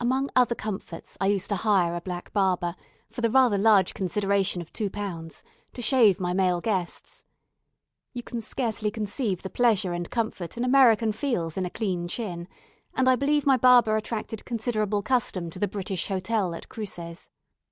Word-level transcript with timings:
Among 0.00 0.30
other 0.34 0.56
comforts, 0.56 1.16
I 1.20 1.26
used 1.26 1.48
to 1.50 1.54
hire 1.54 1.94
a 1.94 2.00
black 2.00 2.32
barber, 2.32 2.74
for 3.08 3.20
the 3.20 3.30
rather 3.30 3.56
large 3.56 3.94
consideration 3.94 4.60
of 4.60 4.72
two 4.72 4.90
pounds, 4.90 5.44
to 5.74 5.80
shave 5.80 6.18
my 6.18 6.32
male 6.32 6.60
guests. 6.60 7.22
You 8.12 8.24
can 8.24 8.40
scarcely 8.40 8.90
conceive 8.90 9.42
the 9.42 9.48
pleasure 9.48 9.92
and 9.92 10.10
comfort 10.10 10.56
an 10.56 10.64
American 10.64 11.12
feels 11.12 11.56
in 11.56 11.64
a 11.64 11.70
clean 11.70 12.08
chin; 12.08 12.48
and 12.96 13.08
I 13.08 13.14
believe 13.14 13.46
my 13.46 13.56
barber 13.56 13.96
attracted 13.96 14.44
considerable 14.44 15.02
custom 15.02 15.50
to 15.50 15.60
the 15.60 15.68
British 15.68 16.08
Hotel 16.08 16.52
at 16.52 16.68
Cruces. 16.68 17.30